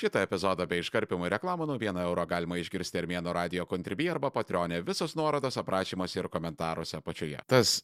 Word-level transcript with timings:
Šitą 0.00 0.22
epizodą 0.24 0.64
bei 0.64 0.80
iškarpimų 0.80 1.28
reklamų 1.34 1.66
nuo 1.68 1.76
1 1.76 1.98
euro 2.06 2.24
galima 2.28 2.56
išgirsti 2.56 3.02
Armėno 3.02 3.34
radio 3.36 3.66
kontribį 3.68 4.06
arba 4.14 4.30
patronė. 4.32 4.80
Visos 4.86 5.12
nuorodos 5.18 5.58
aprašymuose 5.60 6.22
ir 6.22 6.28
komentaruose 6.32 6.96
apačioje. 6.96 7.42
Tas 7.50 7.80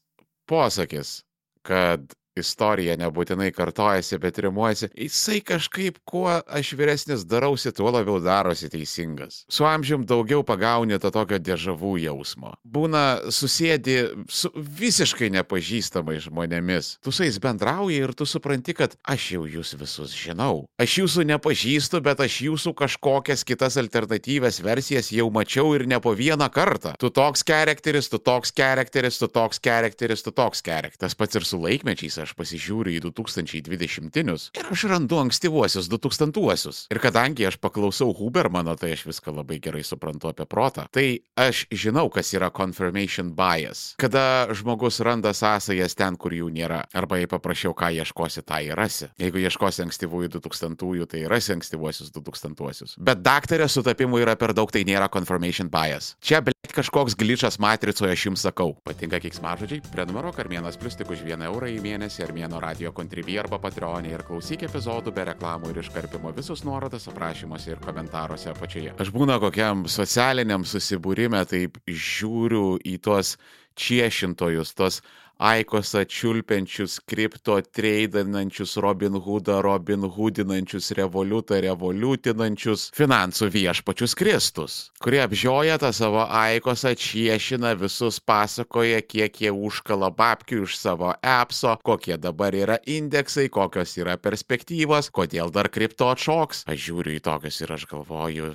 posakis, 0.49 1.19
kad 1.67 2.17
istorija 2.37 2.97
nebūtinai 3.01 3.51
kartojasi, 3.55 4.19
bet 4.21 4.39
rimuojasi, 4.45 4.91
jisai 5.07 5.41
kažkaip, 5.45 5.99
kuo 6.05 6.29
aš 6.29 6.73
vyresnis 6.77 7.25
darausi, 7.29 7.73
tuo 7.73 7.91
labiau 7.95 8.21
darosi 8.23 8.69
teisingas. 8.73 9.45
Su 9.49 9.65
amžium 9.69 10.05
daugiau 10.07 10.45
pagauni 10.47 10.99
to 11.01 11.11
tokio 11.15 11.39
dėžavų 11.41 11.97
jausmo. 12.05 12.55
Būna 12.63 13.33
susėdi 13.33 13.99
su 14.29 14.53
visiškai 14.55 15.31
nepažįstamais 15.39 16.27
žmonėmis. 16.29 16.97
Tu 17.05 17.15
su 17.15 17.25
jais 17.25 17.41
bendrauji 17.43 18.03
ir 18.05 18.15
tu 18.17 18.29
supranti, 18.29 18.77
kad 18.77 18.97
aš 19.09 19.31
jau 19.37 19.47
jūs 19.49 19.75
visus 19.81 20.15
žinau. 20.17 20.67
Aš 20.83 20.99
jūsų 21.01 21.27
nepažįstu, 21.33 22.03
bet 22.05 22.21
aš 22.25 22.41
jūsų 22.47 22.75
kažkokias 22.77 23.47
kitas 23.49 23.81
alternatyves 23.81 24.61
versijas 24.65 25.11
jau 25.15 25.31
mačiau 25.33 25.73
ir 25.77 25.87
ne 25.89 26.01
po 26.03 26.13
vieną 26.17 26.51
kartą. 26.53 26.95
Tu 27.01 27.11
toks 27.11 27.45
charakteris, 27.47 28.11
tu 28.13 28.21
toks 28.21 28.53
charakteris, 28.57 29.21
tu 29.23 29.31
toks 29.33 29.63
charakteris, 29.63 30.25
tu 30.27 30.35
toks 30.35 30.63
charakteris. 30.63 31.01
Tas 31.01 31.17
pats 31.17 31.37
ir 31.39 31.45
su 31.47 31.59
laikmečiais 31.61 32.19
aš 32.27 32.35
pasižiūriu 32.39 32.99
į 32.99 33.05
2020-inius 33.07 34.51
ir 34.59 34.71
aš 34.75 34.87
randu 34.91 35.21
ankstyvuosius 35.23 35.89
2000-uosius. 35.93 36.87
Ir 36.93 37.01
kadangi 37.03 37.47
aš 37.49 37.59
paklausau 37.63 38.13
Hubermano, 38.17 38.75
tai 38.79 38.93
aš 38.97 39.07
viską 39.09 39.35
labai 39.39 39.61
gerai 39.63 39.85
suprantu 39.87 40.31
apie 40.31 40.47
protą. 40.49 40.87
Tai 40.93 41.07
aš 41.39 41.65
žinau, 41.71 42.09
kas 42.13 42.33
yra 42.37 42.51
confirmation 42.55 43.33
bias. 43.37 43.95
Kada 44.01 44.49
žmogus 44.57 45.01
randa 45.05 45.33
sąsajas 45.37 45.97
ten, 45.99 46.19
kur 46.21 46.35
jų 46.35 46.51
nėra. 46.55 46.83
Arba 46.97 47.21
jei 47.21 47.31
paprašiau, 47.31 47.75
ką 47.77 47.93
ieškosi, 48.01 48.45
tą 48.47 48.61
įrasi. 48.67 49.11
Jeigu 49.21 49.43
ieškosi 49.45 49.85
ankstyvųjų 49.87 50.33
2000-ųjų, 50.37 51.09
tai 51.13 51.25
rasi 51.31 51.55
ankstyvuosius 51.57 52.13
2000-uosius. 52.17 52.97
Bet 52.99 53.23
daktarė 53.27 53.69
sutapimų 53.71 54.23
yra 54.25 54.37
per 54.41 54.55
daug, 54.57 54.73
tai 54.73 54.85
nėra 54.89 55.11
confirmation 55.13 55.71
bias. 55.73 56.15
Čia, 56.25 56.43
ble, 56.45 56.57
kažkoks 56.73 57.17
glitchas 57.19 57.61
matricoje, 57.63 58.15
aš 58.17 58.27
jums 58.31 58.45
sakau. 58.47 58.75
Patinka 58.87 59.21
kiksmažodžiai? 59.23 59.83
Prenumeruok 59.93 60.41
Armėnas 60.43 60.79
Plus 60.81 60.97
tik 60.99 61.11
už 61.13 61.25
1 61.27 61.45
eurą 61.49 61.69
į 61.73 61.79
mėnesį 61.85 62.16
Armėno 62.25 62.61
radio 62.63 62.93
kontribį 62.97 63.37
arba 63.43 63.59
patreonį 63.61 64.15
ir 64.15 64.25
klausyk 64.27 64.65
epizodų 64.69 65.13
be 65.17 65.27
reklamų 65.29 65.73
ir 65.73 65.83
iškarpimo 65.83 66.33
visus 66.37 66.65
nuorodas 66.65 67.09
aprašymuose 67.13 67.75
ir 67.75 67.83
komentaruose 67.85 68.51
apačioje. 68.55 68.95
Aš 69.03 69.13
būna 69.15 69.37
kokiam 69.43 69.85
socialiniam 69.91 70.65
susibūrime, 70.65 71.43
taip 71.51 71.77
žiūriu 71.87 72.79
į 72.81 72.97
tuos 73.05 73.37
čiešintojus, 73.77 74.75
tos 74.77 75.03
Aikosą 75.37 76.05
čiulpiančius, 76.09 77.01
kripto 77.05 77.61
treidinančius, 77.61 78.77
Robin 78.81 79.21
Hoodą, 79.21 79.61
Robin 79.61 80.09
Hoodinančius, 80.09 80.95
revoliutą 80.97 81.61
revoliutinančius 81.61 82.87
finansų 82.97 83.51
viešpačius 83.53 84.17
Kristus, 84.17 84.79
kurie 84.97 85.21
apžioja 85.21 85.77
tą 85.83 85.93
savo 85.93 86.25
Aikosą, 86.25 86.95
čiešina 86.97 87.75
visus, 87.77 88.17
pasakoja, 88.17 89.03
kiek 89.05 89.37
jie 89.45 89.53
užkala 89.53 90.09
babkių 90.09 90.65
iš 90.65 90.81
savo 90.81 91.13
appso, 91.21 91.77
kokie 91.85 92.17
dabar 92.17 92.57
yra 92.57 92.81
indeksai, 92.89 93.51
kokios 93.53 93.93
yra 94.01 94.17
perspektyvos, 94.17 95.13
kodėl 95.13 95.53
dar 95.53 95.69
kripto 95.69 96.09
atšoks. 96.17 96.65
Aš 96.65 96.81
žiūriu 96.89 97.21
į 97.21 97.25
tokius 97.29 97.61
ir 97.61 97.77
aš 97.77 97.85
galvoju, 97.93 98.55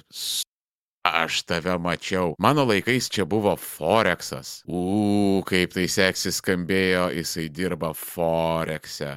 Aš 1.03 1.41
tave 1.49 1.77
mačiau. 1.81 2.35
Mano 2.37 2.65
laikais 2.69 3.09
čia 3.09 3.25
buvo 3.25 3.55
Forexas. 3.57 4.61
Ū, 4.69 5.41
kaip 5.49 5.73
tai 5.73 5.87
seksis 5.89 6.37
skambėjo, 6.37 7.09
jisai 7.17 7.47
dirba 7.49 7.89
Forexe. 7.97 9.15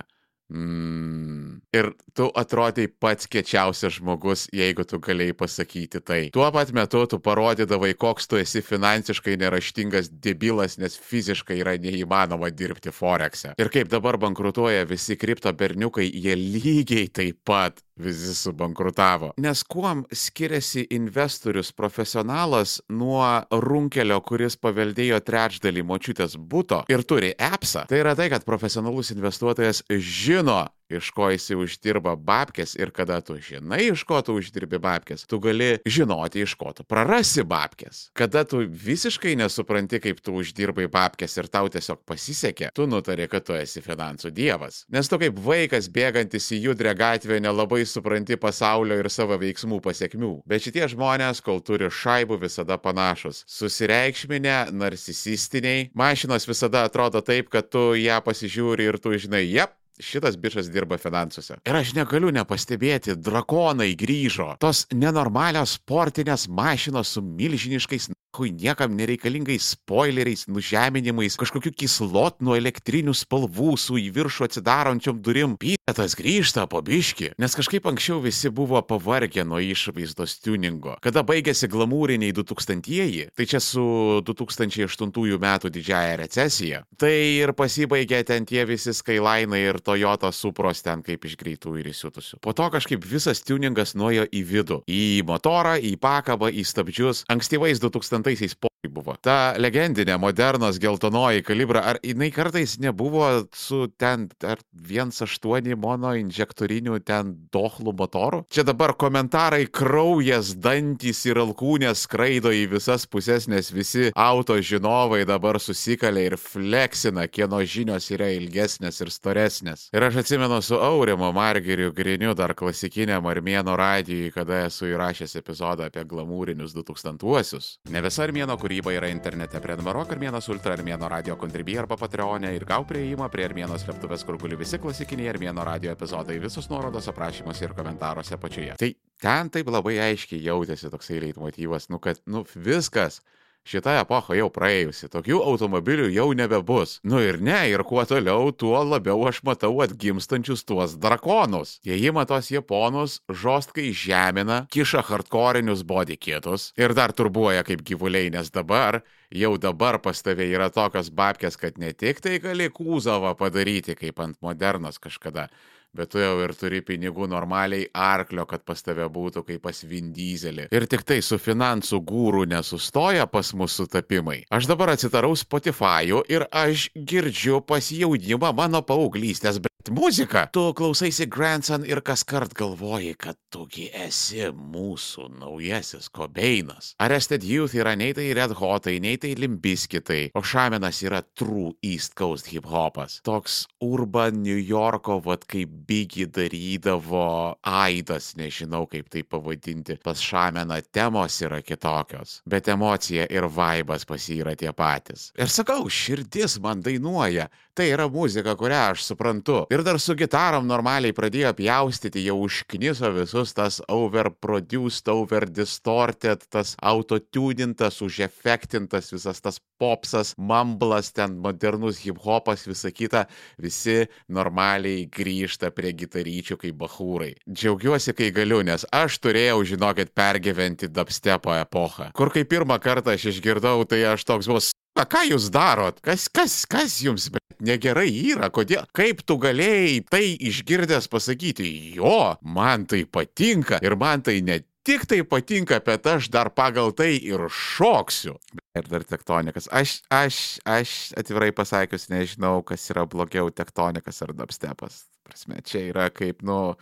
Mm. 0.52 1.60
Ir 1.72 1.88
tu 2.12 2.28
atrodai 2.36 2.84
pats 3.00 3.26
kečiausias 3.26 3.96
žmogus, 3.96 4.44
jeigu 4.52 4.84
tu 4.84 5.00
galėjai 5.02 5.36
pasakyti 5.40 6.00
tai. 6.04 6.18
Tuo 6.36 6.46
pat 6.52 6.70
metu 6.76 7.00
tu 7.08 7.18
parodydavai, 7.18 7.94
koks 7.96 8.28
tu 8.28 8.38
esi 8.38 8.60
finansiškai 8.62 9.38
neraštingas 9.40 10.12
debilas, 10.12 10.76
nes 10.78 10.98
fiziškai 11.00 11.58
yra 11.64 11.74
neįmanoma 11.80 12.52
dirbti 12.52 12.92
Forexe. 12.94 13.54
Ir 13.58 13.72
kaip 13.72 13.90
dabar 13.92 14.20
bankrutuoja 14.20 14.84
visi 14.88 15.16
kripto 15.16 15.52
berniukai, 15.52 16.06
jie 16.12 16.36
lygiai 16.36 17.08
taip 17.08 17.40
pat 17.48 17.80
visi 17.96 18.34
subankrutavo. 18.34 19.32
Nes 19.36 19.62
kuom 19.62 20.04
skiriasi 20.12 20.86
investorius 20.90 21.72
profesionalas 21.72 22.80
nuo 22.88 23.26
runkelio, 23.50 24.20
kuris 24.26 24.58
paveldėjo 24.60 25.20
trečdalį 25.24 25.84
močiutės 25.86 26.36
būto 26.38 26.84
ir 26.90 27.04
turi 27.06 27.34
appsą, 27.38 27.86
tai 27.90 28.02
yra 28.02 28.16
tai, 28.18 28.30
kad 28.32 28.46
profesionalus 28.46 29.12
investuotojas 29.14 29.84
žino, 29.90 30.64
iš 30.98 31.10
ko 31.14 31.30
jisai 31.32 31.58
uždirba 31.60 32.14
babkės 32.16 32.74
ir 32.78 32.92
kada 32.94 33.20
tu 33.24 33.36
žinai, 33.40 33.82
iš 33.92 34.04
ko 34.08 34.20
tu 34.24 34.36
uždirbi 34.38 34.80
babkės, 34.82 35.26
tu 35.28 35.40
gali 35.42 35.74
žinoti, 35.86 36.44
iš 36.44 36.56
ko 36.60 36.72
tu 36.76 36.86
prarasi 36.86 37.44
babkės. 37.46 38.08
Kada 38.16 38.44
tu 38.48 38.62
visiškai 38.64 39.34
nesupranti, 39.40 40.00
kaip 40.02 40.22
tu 40.24 40.36
uždirbai 40.40 40.86
babkės 40.92 41.36
ir 41.40 41.50
tau 41.52 41.70
tiesiog 41.72 42.02
pasisekė, 42.08 42.70
tu 42.76 42.88
nutari, 42.90 43.28
kad 43.30 43.46
tu 43.46 43.56
esi 43.58 43.82
finansų 43.84 44.32
dievas. 44.34 44.84
Nes 44.92 45.10
tu 45.10 45.18
kaip 45.20 45.38
vaikas 45.44 45.88
bėgantis 45.92 46.50
į 46.54 46.60
judrę 46.68 46.94
gatvę 46.98 47.40
nelabai 47.42 47.82
supranti 47.88 48.38
pasaulio 48.40 48.98
ir 49.00 49.10
savo 49.12 49.38
veiksmų 49.40 49.80
pasiekmių. 49.84 50.34
Bet 50.48 50.66
šitie 50.66 50.86
žmonės, 50.92 51.42
kol 51.44 51.62
turi 51.64 51.90
šaibų, 51.92 52.40
visada 52.44 52.78
panašus. 52.80 53.44
Susireikšminę, 53.50 54.58
narcisistiniai, 54.74 55.88
mašinos 55.94 56.48
visada 56.48 56.84
atrodo 56.88 57.22
taip, 57.24 57.50
kad 57.52 57.70
tu 57.72 57.92
ją 57.98 58.20
pasižiūri 58.24 58.90
ir 58.90 59.00
tu 59.02 59.14
žinai, 59.18 59.44
jep, 59.48 59.74
šitas 60.00 60.36
bišas 60.40 60.70
dirba 60.72 60.98
finansuose. 60.98 61.58
Ir 61.66 61.78
aš 61.78 61.94
negaliu 61.96 62.32
nepastebėti, 62.34 63.16
drakonai 63.20 63.92
grįžo. 63.98 64.54
Tos 64.62 64.84
nenormalios 64.94 65.76
sportinės 65.78 66.48
mašinos 66.48 67.14
su 67.14 67.22
milžiniškais 67.24 68.10
kui 68.34 68.50
niekam 68.50 68.96
nereikalingais 68.98 69.70
spoileriais, 69.76 70.48
nužeminimais, 70.50 71.36
kažkokiu 71.38 71.70
kislotnu 71.78 72.56
elektrinių 72.58 73.14
spalvų 73.14 73.76
su 73.78 73.98
į 74.00 74.08
viršų 74.16 74.48
atsidarančiom 74.48 75.20
durim. 75.22 75.54
Pietas 75.60 76.16
grįžta 76.18 76.66
po 76.70 76.82
biški, 76.84 77.32
nes 77.38 77.54
kažkaip 77.54 77.86
anksčiau 77.86 78.18
visi 78.24 78.50
buvo 78.50 78.80
pavargę 78.82 79.44
nuo 79.46 79.60
išvaizdos 79.62 80.40
tuningo. 80.42 80.96
Kada 81.04 81.22
baigėsi 81.26 81.70
glamūriniai 81.70 82.34
2000-ieji, 82.34 83.28
tai 83.38 83.46
čia 83.50 83.62
su 83.62 83.84
2008 84.26 85.38
metų 85.44 85.70
didžiaja 85.74 86.18
recesija, 86.24 86.82
tai 86.98 87.14
ir 87.38 87.54
pasibaigė 87.54 88.24
ten 88.26 88.48
tie 88.48 88.66
visi 88.66 88.94
Skyline 88.94 89.60
ir 89.60 89.78
Toyota 89.84 90.32
supros 90.34 90.82
ten 90.82 91.04
kaip 91.06 91.24
iš 91.28 91.38
greitų 91.38 91.78
ir 91.80 91.92
įsiutusių. 91.92 92.40
Po 92.42 92.54
to 92.56 92.66
kažkaip 92.74 93.06
visas 93.06 93.44
tuningas 93.46 93.94
nuėjo 93.94 94.26
į 94.26 94.42
vidų, 94.50 94.80
į 94.90 95.22
motorą, 95.28 95.76
į 95.78 95.94
pakabą, 96.02 96.50
į 96.50 96.64
stabdžius. 96.66 97.24
Ankstyvais 97.30 97.82
2000 97.82 98.23
76 98.24 98.73
buvo. 98.92 99.16
Ta 99.24 99.54
legendinė 99.60 100.16
modernos 100.20 100.78
geltonoji 100.82 101.44
kalibra, 101.46 101.84
ar 101.92 102.00
jinai 102.04 102.30
kartais 102.34 102.76
nebuvo 102.82 103.46
su 103.54 103.86
ten 103.98 104.28
ar 104.44 104.60
1.8 104.74 105.76
mono 105.80 106.14
injektoriniu 106.18 106.98
ten 107.04 107.34
dohlų 107.54 107.94
motoru? 107.96 108.42
Čia 108.52 108.66
dabar 108.66 108.94
komentarai 108.98 109.66
kraujas, 109.70 110.54
dantys 110.58 111.24
ir 111.28 111.40
alkūnės 111.42 112.04
skraido 112.06 112.52
į 112.54 112.66
visas 112.74 113.06
pusės, 113.10 113.48
nes 113.50 113.70
visi 113.74 114.10
auto 114.14 114.56
žinovai 114.60 115.24
dabar 115.28 115.60
susikalė 115.62 116.26
ir 116.30 116.36
fleksina, 116.40 117.26
kieno 117.28 117.62
žinios 117.64 118.10
yra 118.14 118.30
ilgesnės 118.34 119.00
ir 119.04 119.12
storesnės. 119.14 119.88
Ir 119.94 120.08
aš 120.08 120.20
atsimenu 120.24 120.60
su 120.64 120.78
Aurimo 120.80 121.30
Margeriu 121.32 121.92
Griniu 121.94 122.34
dar 122.34 122.54
klasikiniam 122.58 123.26
Armėno 123.30 123.76
radijui, 123.78 124.32
kada 124.34 124.64
esu 124.66 124.88
įrašęs 124.90 125.36
epizodą 125.40 125.88
apie 125.88 126.04
glamūrinius 126.08 126.74
2000-uosius. 126.76 127.78
Ne 127.90 128.02
visa 128.04 128.24
Armėno 128.26 128.56
kūryba 128.60 128.73
kūryba 128.74 128.90
yra 128.96 129.08
internete. 129.12 129.60
Prenumeruok 129.62 130.10
Armėnas 130.16 130.48
Ultra 130.50 130.74
Armėno 130.74 131.06
radio 131.08 131.36
kontribį 131.38 131.76
arba 131.84 131.96
Patreonė 131.96 132.50
ir 132.56 132.64
gau 132.66 132.82
prieimą 132.82 133.28
prie 133.30 133.44
Armėno 133.46 133.76
slėptuvės, 133.78 134.24
kur 134.26 134.38
guli 134.40 134.58
visi 134.58 134.80
klasikiniai 134.82 135.30
Armėno 135.30 135.62
radio 135.64 135.92
epizodai, 135.94 136.40
visos 136.42 136.66
nuorodos 136.70 137.06
aprašymuose 137.12 137.68
ir 137.68 137.74
komentaruose 137.76 138.34
apačioje. 138.34 138.74
Tai 138.80 138.90
ten 139.22 139.50
taip 139.54 139.70
labai 139.70 140.00
aiškiai 140.08 140.42
jautėsi 140.42 140.90
toksai 140.90 141.20
leitmotyvas, 141.22 141.86
nu 141.92 142.00
kad, 142.02 142.18
nu 142.26 142.42
viskas 142.54 143.20
šita 143.68 143.98
epocha 144.02 144.36
jau 144.38 144.50
praėjusi, 144.52 145.08
tokių 145.12 145.40
automobilių 145.44 146.10
jau 146.14 146.28
nebebus. 146.36 146.98
Nu 147.04 147.20
ir 147.24 147.40
ne, 147.42 147.58
ir 147.72 147.84
kuo 147.88 148.04
toliau, 148.08 148.52
tuo 148.52 148.76
labiau 148.84 149.24
aš 149.28 149.42
matau 149.46 149.72
atgimstančius 149.84 150.64
tuos 150.68 150.96
drakonus. 151.00 151.78
Jie 151.86 151.98
ima 152.08 152.26
tos 152.28 152.50
japonus, 152.52 153.20
žostkai 153.28 153.90
žemina, 153.96 154.64
kiša 154.72 155.04
hardcorinius 155.08 155.84
body 155.88 156.18
kitus 156.20 156.72
ir 156.80 156.94
dar 156.96 157.16
turbuoja 157.16 157.64
kaip 157.66 157.84
gyvuliai, 157.86 158.30
nes 158.34 158.52
dabar 158.54 159.02
jau 159.34 159.56
dabar 159.58 159.98
pas 159.98 160.20
tave 160.22 160.46
yra 160.52 160.70
tokios 160.70 161.10
babkės, 161.10 161.58
kad 161.58 161.78
ne 161.80 161.92
tik 161.92 162.20
tai 162.24 162.38
gali 162.42 162.68
kūzavą 162.72 163.34
padaryti 163.38 163.96
kaip 163.98 164.20
ant 164.22 164.38
modernos 164.44 165.00
kažkada, 165.02 165.48
bet 165.94 166.12
tu 166.12 166.22
jau 166.22 166.34
ir 166.44 166.54
turi 166.58 166.82
pinigų 166.84 167.28
normaliai 167.30 167.88
arklio, 167.94 168.46
kad 168.50 168.64
pas 168.66 168.82
tave 168.82 169.06
būtų 169.12 169.44
kaip 169.48 169.62
pas 169.64 169.84
Vindyzelį. 169.86 170.68
Ir 170.74 170.88
tik 170.90 171.04
tai 171.06 171.20
su 171.24 171.38
finansų 171.40 172.00
gūrų 172.06 172.44
nesustoja 172.50 173.28
pas 173.30 173.54
mūsų 173.54 173.84
sutapimai. 173.84 174.42
Aš 174.54 174.68
dabar 174.70 174.94
atsidarau 174.94 175.34
Spotify'u 175.38 176.24
ir 176.30 176.48
aš 176.50 176.88
girdžiu 176.94 177.62
pas 177.66 177.92
jaunimą 177.94 178.52
mano 178.56 178.82
paauglystės, 178.86 179.60
muzika. 179.90 180.46
Tu 180.52 180.72
klausaisi 180.76 181.26
Grandson 181.26 181.84
ir 181.86 182.00
kas 182.00 182.24
kart 182.24 182.54
galvoji, 182.54 183.14
kad 183.18 183.36
tugi 183.52 183.88
esi 183.94 184.42
mūsų 184.50 185.28
naujasis 185.38 186.08
Kobeinas. 186.14 186.92
Arrested 187.02 187.44
Youth 187.46 187.74
yra 187.76 187.94
nei 187.98 188.14
tai 188.16 188.30
Red 188.36 188.54
Hotai, 188.58 188.98
nei 189.02 189.18
tai 189.20 189.34
Limbiskitai, 189.38 190.30
o 190.34 190.42
Šamenas 190.42 191.02
yra 191.04 191.22
True 191.22 191.74
East 191.82 192.14
Coast 192.18 192.50
hip 192.52 192.66
hopas. 192.70 193.20
Toks 193.26 193.64
urban 193.84 194.42
New 194.42 194.58
Yorko, 194.58 195.20
vad 195.24 195.46
kaip 195.50 195.70
Biggie 195.88 196.26
darydavo 196.26 197.56
aidas, 197.62 198.32
nežinau 198.38 198.86
kaip 198.90 199.10
tai 199.12 199.22
pavadinti. 199.22 199.98
Pas 200.04 200.20
Šameną 200.20 200.80
temos 200.92 201.40
yra 201.44 201.60
kitokios, 201.62 202.40
bet 202.46 202.68
emocija 202.72 203.28
ir 203.30 203.48
vaibas 203.50 204.06
pas 204.08 204.30
jį 204.30 204.40
yra 204.44 204.56
tie 204.58 204.72
patys. 204.72 205.30
Ir 205.38 205.52
sakau, 205.52 205.86
širdis 205.90 206.58
man 206.62 206.82
dainuoja. 206.84 207.48
Tai 207.74 207.88
yra 207.90 208.06
muzika, 208.06 208.54
kurią 208.54 208.80
aš 208.92 209.02
suprantu. 209.02 209.64
Ir 209.74 209.80
dar 209.82 209.96
su 209.98 210.14
gitarom 210.14 210.68
normaliai 210.70 211.10
pradėjo 211.10 211.48
pjaustyti, 211.58 212.20
jau 212.28 212.36
užkniso 212.44 213.08
visus 213.10 213.50
tas 213.56 213.80
overproduced, 213.90 215.08
overdistorted, 215.10 216.44
tas 216.46 216.76
autotunintas, 216.78 217.98
užefektintas 218.06 219.10
visas 219.10 219.42
tas 219.42 219.58
popsas, 219.82 220.30
mumblas, 220.38 221.10
ten 221.16 221.34
modernus 221.42 221.98
hip-hopas, 222.04 222.68
visa 222.70 222.92
kita. 222.94 223.24
Visi 223.58 224.04
normaliai 224.30 225.08
grįžta 225.10 225.72
prie 225.74 225.90
gitaryčių 226.04 226.60
kaip 226.62 226.78
bahūrai. 226.84 227.32
Džiaugiuosi, 227.50 228.14
kai 228.14 228.30
galiu, 228.36 228.62
nes 228.62 228.86
aš 228.94 229.18
turėjau, 229.26 229.58
žinokit, 229.74 230.14
pergyventi 230.14 230.86
dubstepo 230.86 231.58
epochą. 231.58 232.12
Kur 232.14 232.30
kai 232.30 232.46
pirmą 232.46 232.78
kartą 232.78 233.18
aš 233.18 233.32
išgirdau, 233.34 233.82
tai 233.90 234.04
aš 234.14 234.22
toks 234.30 234.54
bus 234.54 234.70
Na, 234.94 235.02
ką 235.10 235.24
jūs 235.26 235.48
darot? 235.50 235.98
Kas, 236.06 236.28
kas, 236.30 236.60
kas 236.70 237.00
jums 237.02 237.26
negerai 237.64 238.06
yra? 238.30 238.46
Kodėl? 238.54 238.84
Kaip 238.94 239.24
tu 239.26 239.36
galėjai 239.42 239.96
tai 240.06 240.22
išgirdęs 240.38 241.10
pasakyti? 241.10 241.66
Jo, 241.96 242.36
man 242.46 242.86
tai 242.90 243.02
patinka 243.02 243.82
ir 243.82 243.98
man 243.98 244.22
tai 244.22 244.38
ne 244.46 244.60
tik 244.86 245.06
tai 245.10 245.22
patinka, 245.26 245.80
bet 245.82 246.06
aš 246.06 246.28
dar 246.30 246.52
pagal 246.54 246.92
tai 246.94 247.16
ir 247.16 247.42
šoksiu. 247.50 248.36
Ir 248.78 248.86
dar 248.86 249.02
tektonikas. 249.08 249.66
Aš, 249.74 249.96
aš, 250.14 250.40
aš 250.62 250.94
atvirai 251.18 251.50
pasakius 251.56 252.06
nežinau, 252.12 252.60
kas 252.62 252.86
yra 252.94 253.06
blogiau 253.10 253.50
tektonikas 253.50 254.22
ar 254.22 254.34
dubstepas. 254.36 255.06
Prasme, 255.26 255.58
čia 255.66 255.88
yra 255.88 256.10
kaip, 256.14 256.44
nu, 256.46 256.76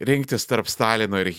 rinktis 0.00 0.48
tarp 0.48 0.70
Stalino 0.70 1.20
ir 1.20 1.34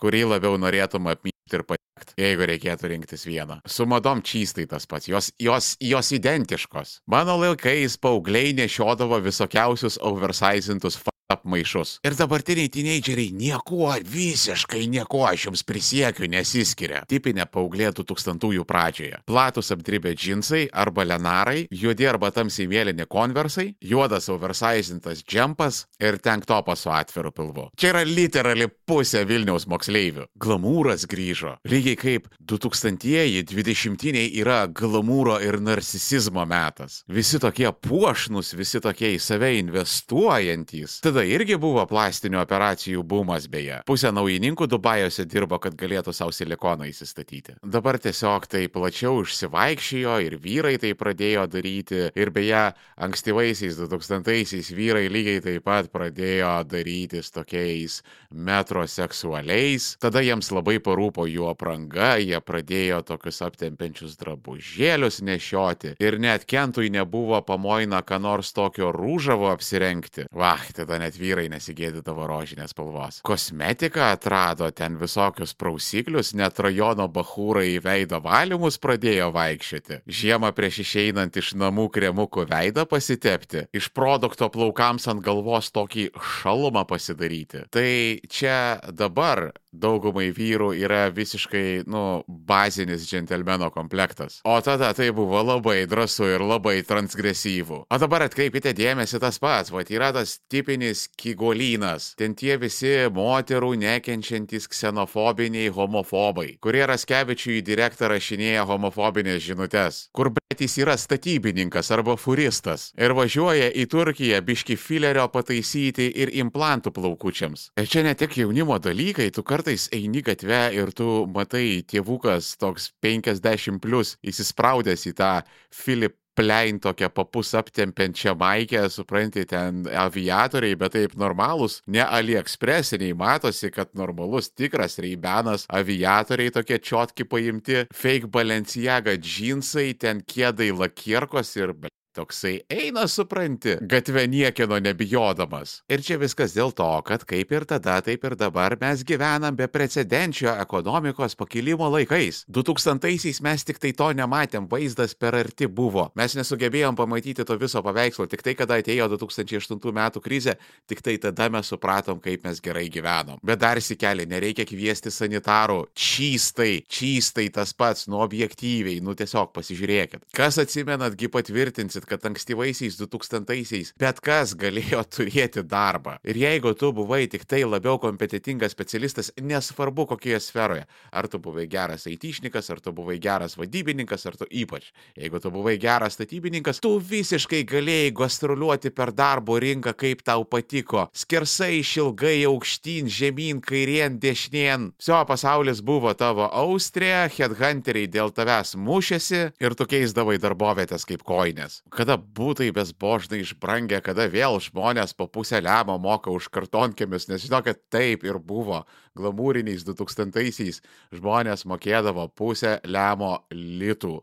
kurį 0.00 0.24
labiau 0.32 0.58
norėtum 0.60 1.08
apmyti 1.10 1.56
ir 1.56 1.64
patekti, 1.66 2.14
jeigu 2.20 2.46
reikėtų 2.50 2.90
rinktis 2.92 3.26
vieną. 3.28 3.60
Su 3.66 3.86
madom 3.90 4.22
čystai 4.26 4.66
tas 4.70 4.86
pats, 4.90 5.08
jos, 5.10 5.32
jos, 5.42 5.74
jos 5.80 6.12
identiškos. 6.16 7.00
Mano 7.10 7.38
laikais 7.42 7.98
paaugliai 8.02 8.54
nešiodavo 8.58 9.20
visokiausius 9.24 10.00
oversizintus 10.02 10.98
apmaišus. 11.46 12.00
Ir 12.04 12.18
dabartiniai 12.18 12.68
teenageriai 12.68 13.30
niekuo, 13.32 13.94
visiškai 14.02 14.86
niekuo, 14.90 15.24
aš 15.30 15.46
jums 15.48 15.62
prisiekiu, 15.66 16.26
nesiskiria. 16.30 17.04
Tipinė 17.08 17.46
paauglė 17.46 17.92
2000-ųjų 17.94 18.66
pradžioje. 18.66 19.22
Platus 19.26 19.70
apdribę 19.74 20.12
džinsai 20.16 20.66
arba 20.72 21.06
lenarai, 21.06 21.66
juodi 21.70 22.08
arba 22.10 22.32
tamsiai 22.34 22.68
mėlyni 22.70 23.06
konversai, 23.08 23.74
juodas 23.80 24.28
oversizintas 24.32 25.22
džempas 25.24 25.84
ir 26.02 26.18
tanktopas 26.18 26.82
su 26.84 26.90
atviru 26.90 27.32
pilvu. 27.32 27.68
Čia 27.78 27.92
yra 27.94 28.04
literali 28.06 28.68
pusė 28.88 29.24
Vilniaus 29.28 29.68
moksleivių. 29.70 30.26
Glamūras 30.42 31.06
grįžo. 31.10 31.56
Lygiai 31.68 31.96
kaip 32.00 32.28
2000-ieji, 32.42 33.44
20-ieji 33.52 34.26
yra 34.42 34.64
glamūro 34.66 35.38
ir 35.44 35.60
narcisizmo 35.62 36.44
metas. 36.48 37.02
Visi 37.08 37.40
tokie 37.42 37.68
puošnus, 37.70 38.54
visi 38.58 38.80
tokie 38.82 39.14
į 39.14 39.22
save 39.22 39.52
investuojantys. 39.60 41.00
Tada 41.04 41.24
irgi 41.36 41.56
buvo 41.60 41.82
plastinių 41.88 42.38
operacijų 42.40 43.02
bumas 43.04 43.46
beje. 43.52 43.82
Pusė 43.88 44.12
naujininkų 44.14 44.68
Dubajose 44.70 45.26
dirbo, 45.28 45.58
kad 45.60 45.76
galėtų 45.76 46.14
savo 46.16 46.32
silikoną 46.32 46.88
įsistatyti. 46.88 47.58
Dabar 47.60 47.98
tiesiog 48.00 48.46
tai 48.48 48.64
plačiau 48.72 49.20
išsivaikščiojo 49.24 50.14
ir 50.24 50.38
vyrai 50.40 50.76
tai 50.80 50.94
pradėjo 50.96 51.44
daryti. 51.52 52.06
Ir 52.16 52.32
beje, 52.32 52.62
ankstyvaisiais 53.04 53.76
2000-aisiais 53.82 54.70
vyrai 54.76 55.04
lygiai 55.12 55.42
taip 55.44 55.66
pat 55.66 55.90
pradėjo 55.92 56.54
darytis 56.70 57.28
tokiais 57.34 57.98
metroseksualiais. 58.30 59.92
Tada 60.00 60.24
jiems 60.24 60.52
labai 60.54 60.78
parūpo 60.80 61.26
jų 61.28 61.50
apranga, 61.50 62.14
jie 62.22 62.40
pradėjo 62.40 63.02
tokius 63.12 63.42
aptempiančius 63.44 64.16
drabužėlius 64.22 65.20
nešioti. 65.26 65.96
Ir 66.00 66.20
net 66.22 66.48
Kentui 66.48 66.88
nebuvo 66.94 67.42
pamoina, 67.44 68.00
ką 68.06 68.22
nors 68.22 68.54
tokio 68.56 68.92
rūžavo 68.94 69.50
apsirengti. 69.52 70.30
Vah, 70.32 70.64
tada 70.72 71.00
net 71.02 71.18
vyrai 71.18 71.25
nesigėdydavo 71.52 72.26
rožinės 72.30 72.74
spalvos. 72.74 73.20
Kosmetiką 73.26 74.12
atrado 74.12 74.70
ten 74.70 74.98
visokius 75.00 75.54
prausiklius, 75.58 76.34
net 76.38 76.60
rajono 76.62 77.08
bahūrai 77.12 77.72
į 77.74 77.82
veido 77.84 78.20
valymus 78.24 78.78
pradėjo 78.82 79.32
vaikščioti. 79.34 80.00
Žiemą 80.06 80.52
prieš 80.56 80.82
išeinant 80.84 81.36
iš 81.36 81.54
namų 81.58 81.88
kremukų 81.94 82.46
veidą 82.50 82.86
pasitepti, 82.88 83.66
iš 83.76 83.90
produkto 83.96 84.50
plaukams 84.52 85.08
ant 85.10 85.24
galvos 85.24 85.72
tokį 85.74 86.10
šalumą 86.38 86.86
pasidaryti. 86.88 87.66
Tai 87.72 87.90
čia 88.30 88.78
dabar 88.92 89.50
daugumai 89.80 90.28
vyrų 90.34 90.72
yra 90.78 91.06
visiškai, 91.14 91.84
nu, 91.90 92.22
bazinis 92.26 93.06
džentelmeno 93.08 93.70
komplektas. 93.74 94.40
O 94.44 94.56
tada 94.64 94.92
tai 94.96 95.10
buvo 95.16 95.42
labai 95.42 95.86
drąsu 95.88 96.30
ir 96.34 96.44
labai 96.44 96.80
transgresyvu. 96.86 97.82
O 97.90 97.98
dabar 98.00 98.26
atkreipkite 98.26 98.74
dėmesį 98.76 99.20
tas 99.22 99.40
pats, 99.42 99.72
va, 99.74 99.84
yra 99.86 100.12
tas 100.16 100.38
tipinis 100.50 101.06
kigolynas. 101.18 102.12
Ten 102.18 102.36
tie 102.38 102.56
visi 102.60 102.94
moterų 103.12 103.74
nekenčiantys 103.80 104.68
ksenofobiniai 104.72 105.70
homofobai, 105.74 106.56
kurie 106.62 106.84
Raskevičiui 106.88 107.62
direktą 107.66 108.10
rašinėja 108.12 108.66
homofobinės 108.68 109.42
žinutės, 109.46 110.00
kur 110.16 110.32
betys 110.34 110.76
yra 110.80 110.96
statybininkas 111.00 111.90
arba 111.94 112.16
furistas 112.20 112.90
ir 112.98 113.14
važiuoja 113.16 113.72
į 113.74 113.86
Turkiją 113.92 114.40
biški 114.46 114.76
filerio 114.80 115.26
pataisyti 115.32 116.08
ir 116.22 116.32
implantų 116.42 116.92
plaukučiams. 116.96 117.70
Ir 117.80 117.90
čia 117.90 118.04
ne 118.06 118.14
tik 118.18 118.38
jaunimo 118.40 118.78
dalykai, 118.82 119.30
tu 119.34 119.42
kartais 119.46 119.65
eini 119.66 120.22
gatve 120.22 120.60
ir 120.76 120.92
tu 120.96 121.24
matai 121.34 121.82
tėvukas 121.88 122.54
toks 122.60 122.92
50 123.02 123.82
plus 123.82 124.14
įsispraudęs 124.22 125.08
į 125.10 125.16
tą 125.18 125.32
Filip 125.74 126.16
plein 126.36 126.80
tokią 126.80 127.08
papus 127.10 127.54
aptempiančią 127.56 128.34
maikę, 128.36 128.82
supranti, 128.92 129.46
ten 129.48 129.86
aviatoriai, 129.88 130.76
bet 130.76 130.92
taip 130.96 131.16
normalūs, 131.16 131.80
ne 131.88 132.04
AliExpressiniai, 132.04 133.16
matosi, 133.16 133.70
kad 133.72 133.94
normalus 133.96 134.50
tikras 134.52 134.98
reibenas, 135.02 135.64
aviatoriai 135.72 136.52
tokie 136.52 136.78
čiotki 136.78 137.24
paimti, 137.24 137.86
fake 138.02 138.28
Balenciaga 138.32 139.16
džinsai, 139.16 139.94
ten 139.96 140.20
kėdai 140.20 140.74
lakierkos 140.76 141.56
ir 141.56 141.72
Toksai 142.16 142.62
eina, 142.72 143.02
supranti, 143.12 143.74
gatvė 143.84 144.22
niekino 144.32 144.78
nebijodamas. 144.80 145.82
Ir 145.92 146.00
čia 146.00 146.16
viskas 146.16 146.54
dėl 146.56 146.70
to, 146.72 146.86
kad 147.04 147.26
kaip 147.28 147.50
ir 147.52 147.66
tada, 147.68 147.98
taip 148.00 148.22
ir 148.24 148.36
dabar 148.40 148.72
mes 148.80 149.02
gyvenam 149.04 149.52
be 149.58 149.66
precedenčio 149.68 150.54
ekonomikos 150.62 151.36
pakilimo 151.36 151.90
laikais. 151.92 152.46
2000-aisiais 152.48 153.42
mes 153.44 153.66
tik 153.68 153.82
tai 153.82 153.92
to 153.98 154.08
nematėm, 154.16 154.64
vaizdas 154.70 155.12
per 155.12 155.36
arti 155.36 155.68
buvo. 155.68 156.06
Mes 156.16 156.38
nesugebėjom 156.38 156.96
pamatyti 156.96 157.44
to 157.44 157.58
viso 157.60 157.82
paveikslo, 157.84 158.24
tik 158.32 158.46
tai, 158.46 158.56
kada 158.56 158.80
atėjo 158.80 159.10
2008 159.12 159.92
metų 160.00 160.24
krizė, 160.24 160.56
tik 160.88 161.04
tai 161.04 161.18
tada 161.20 161.50
mes 161.52 161.68
supratom, 161.68 162.22
kaip 162.24 162.48
mes 162.48 162.64
gerai 162.64 162.86
gyvenom. 162.88 163.42
Bet 163.44 163.60
dar 163.60 163.76
įsikelį, 163.76 164.24
nereikia 164.32 164.64
kviesti 164.64 165.12
sanitarų. 165.12 165.82
Čystai, 165.92 166.80
čystai 166.88 167.50
tas 167.52 167.76
pats, 167.76 168.08
nu 168.08 168.24
objektyviai, 168.24 169.04
nu 169.04 169.12
tiesiog 169.18 169.52
pasižiūrėkit. 169.52 170.24
Kas 170.32 170.56
atsimenatgi 170.64 171.28
patvirtinsit, 171.28 172.05
kad 172.08 172.24
ankstyvaisiais 172.30 172.98
2000-aisiais 173.00 173.92
bet 174.00 174.20
kas 174.24 174.54
galėjo 174.58 175.02
turėti 175.16 175.64
darbą. 175.66 176.16
Ir 176.26 176.38
jeigu 176.40 176.74
tu 176.78 176.92
buvai 176.96 177.24
tik 177.30 177.46
tai 177.48 177.62
labiau 177.66 177.98
kompetitingas 178.02 178.74
specialistas, 178.76 179.32
nesvarbu 179.40 180.06
kokioje 180.12 180.40
sferoje, 180.44 180.86
ar 181.12 181.28
tu 181.30 181.40
buvai 181.42 181.66
geras 181.70 182.06
aitišnikas, 182.10 182.70
ar 182.72 182.82
tu 182.84 182.92
buvai 182.96 183.18
geras 183.22 183.56
vadybininkas, 183.58 184.26
ar 184.28 184.38
tu 184.38 184.48
ypač, 184.50 184.90
jeigu 185.18 185.40
tu 185.42 185.52
buvai 185.54 185.76
geras 185.82 186.16
statybininkas, 186.18 186.80
tu 186.84 186.96
visiškai 187.00 187.64
galėjai 187.68 188.12
gastroliuoti 188.16 188.92
per 188.94 189.12
darbo 189.16 189.58
rinką, 189.62 189.94
kaip 189.96 190.24
tau 190.26 190.44
patiko. 190.48 191.06
Skersai 191.16 191.80
išilgai 191.80 192.38
aukštyn, 192.48 193.10
žemyn, 193.12 193.62
kairien, 193.64 194.20
dešinien. 194.22 194.90
Vso 195.00 195.22
pasaulis 195.28 195.82
buvo 195.84 196.12
tavo 196.18 196.48
austrė, 196.50 197.26
headhunteriai 197.32 198.10
dėl 198.10 198.32
tavęs 198.36 198.76
mušėsi 198.78 199.42
ir 199.62 199.76
tu 199.78 199.88
keisdavai 199.90 200.38
darbovietės 200.42 201.06
kaip 201.08 201.24
koinės 201.26 201.82
kada 201.96 202.16
būtai 202.18 202.68
bezbožnai 202.76 203.40
išbrangę, 203.42 204.02
kada 204.04 204.26
vėl 204.32 204.58
žmonės 204.62 205.14
po 205.16 205.26
pusę 205.32 205.62
lemo 205.64 205.96
moka 206.02 206.32
už 206.34 206.50
kartonkėmis, 206.52 207.28
nes 207.30 207.44
žinokit, 207.46 207.80
taip 207.92 208.26
ir 208.28 208.38
buvo. 208.38 208.82
Glamūriniais 209.16 209.86
2000-aisiais 209.88 210.82
žmonės 211.16 211.64
mokėdavo 211.68 212.28
pusę 212.36 212.78
lemo 212.84 213.38
litų 213.52 214.18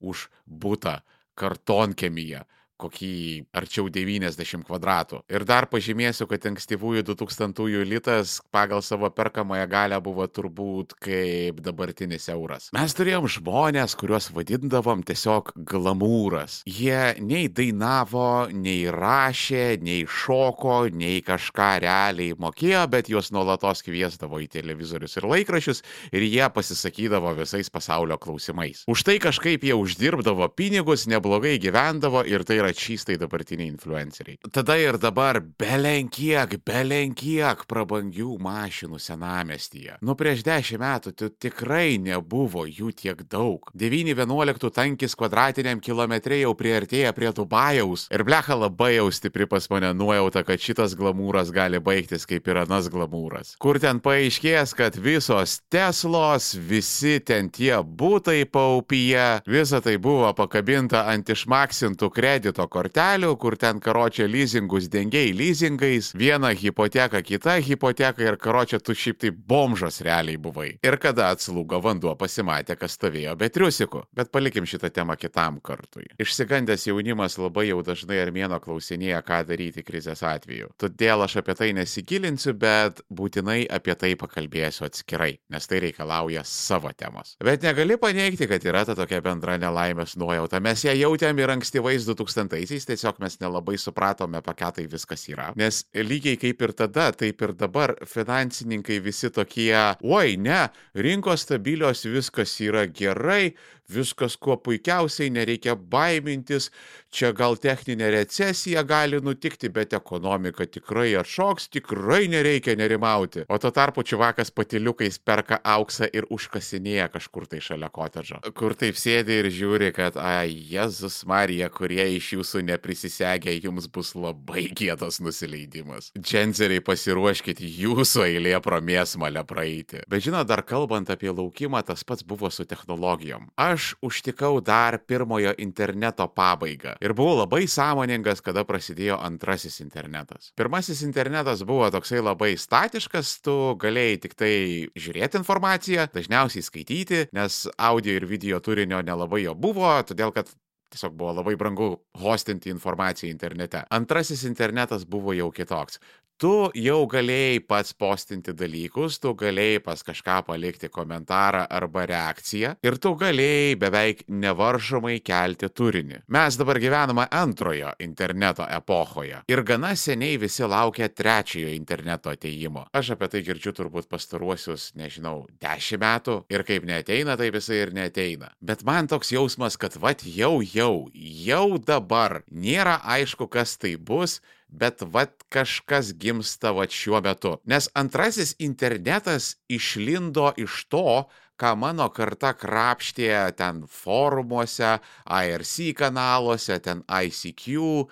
už 0.00 0.28
būtą 0.48 0.98
kartonkėmyje. 1.38 2.44
Kokį 2.78 3.14
arčiau 3.56 3.88
90 3.92 4.64
kvadratų. 4.68 5.22
Ir 5.32 5.44
dar 5.48 5.68
pažymėsiu, 5.70 6.28
kad 6.30 6.46
ankstyvųjų 6.50 7.04
2000-ųjų 7.08 7.84
litas 7.88 8.38
pagal 8.54 8.82
savo 8.86 9.10
perkamąją 9.14 9.66
galę 9.70 9.98
buvo 10.04 10.26
turbūt 10.30 10.94
kaip 11.02 11.62
dabartinis 11.64 12.28
euras. 12.32 12.70
Mes 12.76 12.94
turėjom 12.96 13.28
žmonės, 13.38 13.96
kuriuos 13.98 14.30
vadindavom 14.34 15.02
tiesiog 15.06 15.52
glamūras. 15.68 16.62
Jie 16.68 17.18
nei 17.24 17.48
dainavo, 17.50 18.48
nei 18.52 18.86
rašė, 18.92 19.78
nei 19.82 20.04
šoko, 20.08 20.80
nei 20.92 21.22
kažką 21.26 21.70
realiai 21.84 22.36
mokėjo, 22.38 22.84
bet 22.92 23.10
juos 23.12 23.32
nuolatos 23.34 23.82
kviesdavo 23.86 24.40
į 24.44 24.48
televizorius 24.52 25.18
ir 25.18 25.28
laikrašius 25.28 25.82
ir 26.12 26.26
jie 26.28 26.46
pasisakydavo 26.54 27.34
visais 27.38 27.70
pasaulio 27.72 28.18
klausimais. 28.20 28.84
Už 28.90 29.04
tai 29.06 29.18
kažkaip 29.22 29.64
jie 29.66 29.76
uždirbdavo 29.76 30.48
pinigus, 30.56 31.06
neblogai 31.10 31.56
gyvendavo 31.62 32.24
ir 32.28 32.44
tai 32.48 32.60
yra 32.62 32.67
čystai 32.76 33.18
dabartiniai 33.20 33.70
influenceriai. 33.72 34.38
Tada 34.52 34.78
ir 34.80 34.98
dabar 35.00 35.40
belenkiek, 35.40 36.58
belenkiek 36.66 37.64
prabangių 37.68 38.36
mašinų 38.42 39.00
senamestyje. 39.02 39.98
Nu 40.02 40.16
prieš 40.18 40.44
dešimt 40.46 40.82
metų 40.82 41.14
tai 41.18 41.30
tikrai 41.42 41.98
nebuvo 42.02 42.64
jų 42.68 42.92
tiek 42.96 43.22
daug. 43.30 43.70
9-11 43.78 44.70
tankis 44.74 45.16
kvadratiniam 45.18 45.82
kilometrė 45.84 46.42
jau 46.42 46.54
priartėja 46.58 47.12
prie 47.16 47.32
Dubajaus 47.34 48.08
ir 48.14 48.24
blecha 48.26 48.56
labai 48.58 48.94
jau 48.96 49.08
stipri 49.14 49.46
pas 49.50 49.68
mane 49.72 49.92
nuojauta, 49.96 50.44
kad 50.46 50.62
šitas 50.62 50.96
glamūras 50.98 51.52
gali 51.54 51.80
baigtis 51.82 52.26
kaip 52.28 52.48
ir 52.48 52.62
anas 52.64 52.88
glamūras. 52.92 53.54
Kur 53.62 53.80
ten 53.82 54.02
paaiškės, 54.04 54.74
kad 54.78 54.98
visos 54.98 55.58
Teslos, 55.72 56.52
visi 56.54 57.18
ten 57.24 57.50
tie 57.54 57.76
būtai 57.82 58.44
paupyje, 58.50 59.42
visa 59.48 59.82
tai 59.84 59.96
buvo 60.02 60.30
pakabinta 60.36 61.04
ant 61.10 61.28
išmaksintų 61.32 62.10
kredito 62.58 62.66
kortelių, 62.68 63.36
kur 63.38 63.56
ten 63.56 63.78
karočią 63.80 64.26
leasingus 64.26 64.88
dengiai 64.88 65.32
leasingais, 65.32 66.12
viena 66.14 66.50
hipoteka, 66.50 67.22
kita 67.22 67.58
hipoteka 67.60 68.22
ir 68.22 68.36
karočią 68.36 68.80
tu 68.80 68.94
šiaip 68.94 69.18
tai 69.20 69.30
bomžas 69.30 70.00
realiai 70.02 70.36
buvai. 70.36 70.78
Ir 70.82 70.98
kada 70.98 71.30
atslūgo 71.32 71.80
vanduo 71.82 72.16
pasimatė, 72.16 72.76
kas 72.76 72.96
stovėjo 72.96 73.36
be 73.36 73.48
triusikų. 73.48 74.04
Bet 74.14 74.30
palikim 74.32 74.66
šitą 74.66 74.90
temą 74.90 75.16
kitam 75.16 75.60
kartui. 75.60 76.08
Išsigandęs 76.18 76.88
jaunimas 76.88 77.38
labai 77.38 77.68
jau 77.68 77.82
dažnai 77.82 78.18
armėno 78.22 78.58
klausinėja, 78.60 79.22
ką 79.22 79.44
daryti 79.46 79.84
krizės 79.84 80.22
atveju. 80.22 80.72
Todėl 80.78 81.22
aš 81.22 81.38
apie 81.42 81.54
tai 81.54 81.72
nesigilinsiu, 81.76 82.54
bet 82.54 83.02
būtinai 83.10 83.66
apie 83.70 83.94
tai 83.94 84.14
pakalbėsiu 84.18 84.88
atskirai, 84.88 85.38
nes 85.50 85.66
tai 85.66 85.82
reikalauja 85.86 86.42
savo 86.44 86.90
temos. 86.96 87.36
Bet 87.44 87.62
negali 87.62 87.98
paneigti, 87.98 88.48
kad 88.50 88.64
yra 88.64 88.84
ta 88.88 88.96
tokia 88.98 89.20
bendra 89.22 89.58
nelaimės 89.60 90.16
nuojauta. 90.18 90.60
Mes 90.64 90.84
ją 90.84 90.94
jautėm 90.96 91.38
ir 91.38 91.54
ankstyvais 91.54 92.08
2000-aisiais, 92.48 92.86
tiesiog 92.86 93.20
mes 93.22 93.38
nelabai 93.40 93.78
supratome, 93.78 94.40
apie 94.40 94.54
ką 94.58 94.72
tai 94.76 94.86
viskas 94.90 95.24
yra. 95.30 95.50
Nes 95.58 95.84
lygiai 95.94 96.38
kaip 96.40 96.62
ir 96.62 96.74
tada, 96.76 97.10
taip 97.12 97.42
ir 97.42 97.54
dabar 97.58 97.94
finansininkai 98.08 99.00
visi 99.04 99.30
tokie, 99.30 99.74
oi 100.02 100.36
ne, 100.40 100.68
rinkos 100.94 101.46
stabilios, 101.46 102.04
viskas 102.08 102.56
yra 102.64 102.86
gerai, 102.86 103.54
viskas 103.94 104.36
kuo 104.36 104.56
puikiausiai, 104.56 105.30
nereikia 105.30 105.74
baimintis, 105.76 106.68
čia 107.12 107.32
gal 107.32 107.56
techninė 107.56 108.10
recesija 108.12 108.82
gali 108.84 109.20
nutikti, 109.24 109.70
bet 109.72 109.94
ekonomika 109.96 110.66
tikrai 110.68 111.14
atšoks, 111.20 111.70
tikrai 111.72 112.26
nereikia 112.28 112.76
nerimauti. 112.76 113.46
O 113.48 113.58
tuo 113.58 113.70
tarpu 113.74 114.04
čivakas 114.04 114.52
patiliukais 114.52 115.18
perka 115.18 115.60
auksą 115.64 116.08
ir 116.12 116.28
užkasinėja 116.34 117.08
kažkur 117.14 117.48
tai 117.48 117.62
šalia 117.64 117.88
kotedžo. 117.92 118.42
Kur 118.58 118.76
taip 118.78 118.98
sėdi 119.00 119.40
ir 119.40 119.50
žiūri, 119.52 119.90
kad, 119.96 120.18
ai, 120.20 120.52
Jėzus 120.72 121.22
Marija, 121.28 121.70
kurie 121.72 122.04
iš 122.18 122.34
jūsų 122.36 122.62
neprisisegė, 122.68 123.56
jums 123.64 123.88
bus 123.92 124.12
labai 124.18 124.68
gėdas 124.76 125.22
nusileidimas. 125.24 126.12
Dženzeriai 126.18 126.84
pasiruoškite 126.84 127.64
jūsų 127.64 128.26
eilė 128.28 128.58
pro 128.64 128.82
mėsmalę 128.84 129.44
praeiti. 129.48 130.04
Bet 130.10 130.26
žinot, 130.26 130.48
dar 130.50 130.64
kalbant 130.66 131.10
apie 131.12 131.32
laukimą, 131.32 131.82
tas 131.86 132.04
pats 132.04 132.26
buvo 132.26 132.50
su 132.52 132.66
technologijom. 132.68 133.48
Aš 133.56 133.77
užtikau 134.04 134.60
dar 134.64 134.98
pirmojo 135.08 135.54
interneto 135.58 136.26
pabaigą 136.28 136.96
ir 137.04 137.14
buvau 137.16 137.38
labai 137.42 137.64
sąmoningas, 137.70 138.42
kada 138.44 138.64
prasidėjo 138.68 139.18
antrasis 139.24 139.80
internetas. 139.84 140.52
Pirmasis 140.58 141.02
internetas 141.06 141.64
buvo 141.68 141.88
toksai 141.94 142.22
labai 142.22 142.54
statiškas, 142.58 143.38
tu 143.44 143.56
galėjai 143.80 144.22
tik 144.26 144.38
tai 144.38 144.54
žiūrėti 144.98 145.42
informaciją, 145.42 146.08
dažniausiai 146.14 146.64
skaityti, 146.66 147.26
nes 147.36 147.66
audio 147.76 148.16
ir 148.18 148.26
video 148.28 148.62
turinio 148.64 149.02
nelabai 149.04 149.44
jo 149.44 149.54
buvo, 149.58 149.92
todėl 150.08 150.34
kad 150.34 150.50
Tiesiog 150.88 151.12
buvo 151.20 151.34
labai 151.36 151.52
brangu 151.60 151.88
hostinti 152.16 152.70
informaciją 152.72 153.28
internete. 153.30 153.82
Antrasis 153.92 154.44
internetas 154.48 155.04
buvo 155.04 155.34
jau 155.36 155.50
kitoks. 155.52 156.00
Tu 156.38 156.70
jau 156.78 157.00
galėjai 157.10 157.58
pats 157.66 157.96
postinti 157.98 158.52
dalykus, 158.54 159.16
tu 159.18 159.32
galėjai 159.34 159.80
pas 159.82 160.04
kažką 160.06 160.36
palikti 160.46 160.86
komentarą 160.86 161.64
arba 161.66 162.04
reakciją 162.06 162.76
ir 162.86 162.96
tu 163.02 163.10
galėjai 163.18 163.72
beveik 163.80 164.20
nevaržomai 164.30 165.16
kelti 165.26 165.66
turinį. 165.66 166.20
Mes 166.30 166.58
dabar 166.60 166.78
gyvename 166.78 167.24
antrojo 167.34 167.90
interneto 168.04 168.68
epochoje 168.70 169.40
ir 169.50 169.62
gana 169.66 169.90
seniai 169.98 170.36
visi 170.38 170.62
laukia 170.62 171.08
trečiojo 171.10 171.72
interneto 171.74 172.30
ateimo. 172.30 172.84
Aš 172.94 173.16
apie 173.16 173.30
tai 173.32 173.42
girdžiu 173.48 173.72
turbūt 173.74 174.06
pastaruosius, 174.06 174.92
nežinau, 174.94 175.48
dešimt 175.58 176.04
metų 176.04 176.36
ir 176.54 176.62
kaip 176.68 176.86
neteina, 176.86 177.34
taip 177.40 177.58
jisai 177.58 177.80
ir 177.80 177.92
neteina. 177.98 178.52
Bet 178.62 178.86
man 178.86 179.10
toks 179.10 179.34
jausmas, 179.34 179.74
kad 179.74 179.98
vat 179.98 180.22
jau, 180.22 180.60
jau, 180.62 181.08
jau 181.18 181.66
dabar 181.82 182.44
nėra 182.46 183.00
aišku, 183.18 183.50
kas 183.50 183.74
tai 183.74 183.96
bus 183.98 184.38
bet 184.68 185.02
vat 185.02 185.44
kažkas 185.52 186.12
gimsta 186.14 186.72
vat 186.76 186.92
šiuo 186.92 187.20
metu. 187.24 187.56
Nes 187.64 187.88
antrasis 187.94 188.54
internetas 188.58 189.56
išlindo 189.68 190.52
iš 190.56 190.84
to, 190.92 191.24
ką 191.58 191.74
mano 191.74 192.06
karta 192.14 192.52
krapštė 192.54 193.32
ten 193.58 193.82
forumuose, 193.90 194.98
IRC 195.26 195.92
kanaluose, 195.98 196.78
ten 196.84 197.02
ICQ, 197.08 198.06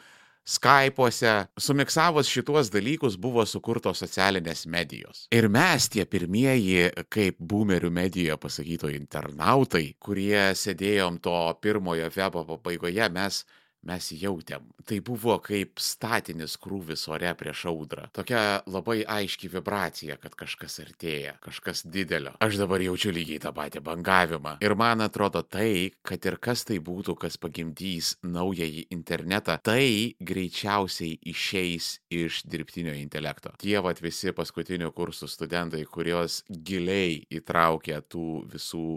Skype'uose, 0.47 1.31
sumiksavus 1.59 2.29
šituos 2.31 2.69
dalykus 2.71 3.17
buvo 3.19 3.43
sukurtos 3.51 3.99
socialinės 3.99 4.61
medijos. 4.71 5.25
Ir 5.35 5.49
mes 5.51 5.89
tie 5.91 6.05
pirmieji, 6.07 6.93
kaip 7.11 7.41
boomerių 7.43 7.91
medijoje 7.91 8.37
pasakyto 8.39 8.91
internautai, 8.95 9.89
kurie 9.99 10.53
sėdėjom 10.55 11.19
to 11.25 11.35
pirmojo 11.59 12.13
webo 12.15 12.45
pabaigoje, 12.53 13.09
mes 13.11 13.41
mes 13.87 14.11
jautėm. 14.17 14.67
Tai 14.87 14.99
buvo 15.07 15.39
kaip 15.43 15.81
statinis 15.83 16.57
krūvis 16.63 17.07
ore 17.13 17.33
prieš 17.39 17.67
audrą. 17.71 18.07
Tokia 18.17 18.63
labai 18.71 19.01
aiški 19.03 19.51
vibracija, 19.53 20.19
kad 20.23 20.37
kažkas 20.39 20.81
artėja, 20.85 21.37
kažkas 21.45 21.85
didelio. 21.91 22.35
Aš 22.45 22.59
dabar 22.61 22.83
jaučiu 22.85 23.15
lygiai 23.15 23.43
tą 23.43 23.53
patį 23.57 23.83
bangavimą. 23.87 24.57
Ir 24.65 24.77
man 24.79 25.05
atrodo 25.07 25.43
tai, 25.43 25.93
kad 26.07 26.25
ir 26.29 26.39
kas 26.43 26.67
tai 26.69 26.79
būtų, 26.83 27.17
kas 27.27 27.39
pagimdys 27.43 28.17
naująjį 28.27 28.87
internetą, 28.95 29.59
tai 29.63 30.17
greičiausiai 30.21 31.19
išeis 31.33 31.97
iš 32.13 32.43
dirbtinio 32.47 32.95
intelekto. 32.97 33.55
Tie 33.63 33.77
vat 33.83 34.03
visi 34.05 34.35
paskutinių 34.37 34.93
kursų 34.97 35.29
studentai, 35.31 35.85
kurios 35.91 36.43
giliai 36.49 37.23
įtraukia 37.41 38.03
tų 38.07 38.47
visų 38.53 38.89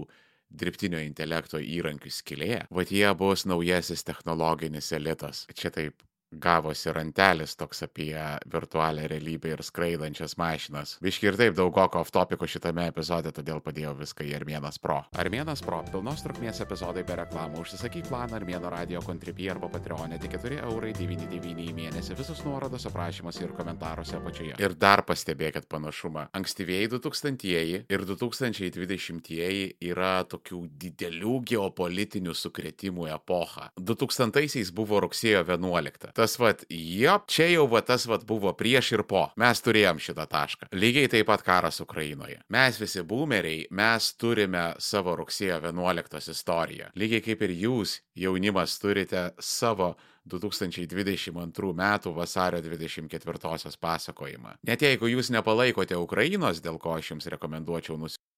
dirbtinio 0.49 0.99
intelekto 1.03 1.61
įrankių 1.61 2.11
skylė, 2.13 2.53
va 2.73 2.85
jie 2.89 3.07
bus 3.17 3.45
naujasis 3.49 4.05
technologinis 4.07 4.91
elitas. 4.97 5.45
Čia 5.53 5.71
taip 5.75 6.08
gavosi 6.31 6.91
rantelis 6.93 7.55
toks 7.57 7.83
apie 7.83 8.17
virtualią 8.53 9.07
realybę 9.07 9.49
ir 9.53 9.63
skraidančias 9.63 10.37
mašinas. 10.37 10.97
Viški 11.01 11.29
ir 11.29 11.37
taip 11.39 11.55
daug 11.57 11.73
goko 11.73 12.03
off 12.03 12.11
topiko 12.13 12.47
šitame 12.47 12.85
epizode, 12.89 13.31
todėl 13.33 13.61
padėjau 13.65 13.95
viską 13.97 14.27
į 14.27 14.35
Armėnas 14.37 14.77
Pro. 14.81 14.99
Armėnas 15.17 15.63
Pro- 15.65 15.81
pilnos 15.91 16.21
trukmės 16.23 16.61
epizodai 16.61 17.03
be 17.03 17.15
reklamų. 17.23 17.63
Užsisakyk 17.63 18.07
planą 18.09 18.37
Armėno 18.39 18.69
radio 18.69 19.01
kontribį 19.01 19.49
arba 19.51 19.69
Patreonė 19.69 20.19
tik 20.21 20.37
4 20.37 20.61
eurai 20.69 20.93
99 20.93 21.65
į 21.65 21.73
mėnesį. 21.73 22.17
Visus 22.17 22.43
nuorodos 22.45 22.85
aprašymuose 22.85 23.43
ir 23.43 23.55
komentaruose 23.57 24.15
apačioje. 24.15 24.59
Ir 24.59 24.75
dar 24.75 25.01
pastebėkit 25.01 25.67
panašumą. 25.67 26.29
Ankstyvieji 26.33 26.89
2000-ieji 26.89 27.85
ir 27.89 28.05
2020-ieji 28.05 29.75
yra 29.81 30.23
tokių 30.23 30.61
didelių 30.77 31.43
geopolitinių 31.43 32.35
sukretimų 32.35 33.09
epocha. 33.15 33.71
2000-aisiais 33.79 34.71
buvo 34.71 34.99
rugsėjo 34.99 35.43
11 35.43 36.18
tas 36.19 36.35
vat, 36.39 36.65
jop, 36.69 37.27
čia 37.31 37.47
jau 37.53 37.65
va 37.71 37.79
tas 37.85 38.03
vat 38.09 38.25
buvo 38.27 38.51
prieš 38.59 38.91
ir 38.97 39.05
po. 39.07 39.23
Mes 39.39 39.63
turėjom 39.63 40.01
šitą 40.03 40.25
tašką. 40.27 40.69
Lygiai 40.75 41.11
taip 41.11 41.29
pat 41.31 41.45
karas 41.47 41.79
Ukrainoje. 41.83 42.41
Mes 42.51 42.79
visi 42.81 43.03
boomeriai, 43.07 43.65
mes 43.71 44.11
turime 44.19 44.65
savo 44.83 45.15
rugsėjo 45.19 45.61
11 45.69 46.31
istoriją. 46.35 46.91
Lygiai 46.99 47.23
kaip 47.23 47.43
ir 47.47 47.55
jūs, 47.63 47.99
jaunimas, 48.19 48.75
turite 48.83 49.29
savo 49.39 49.93
2022 50.29 51.71
m. 51.73 52.13
vasario 52.15 52.61
24 52.61 53.77
pasakojimą. 53.79 54.57
Net 54.67 54.83
jeigu 54.83 55.07
jūs 55.15 55.31
nepalaikote 55.33 55.97
Ukrainos, 55.97 56.59
dėl 56.61 56.77
ko 56.77 56.97
aš 56.99 57.15
jums 57.15 57.31
rekomenduočiau 57.31 57.97
nusipirkti 57.97 58.28